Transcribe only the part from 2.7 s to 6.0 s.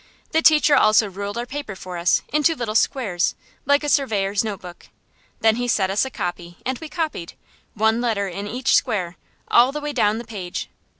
squares, like a surveyor's notebook. Then he set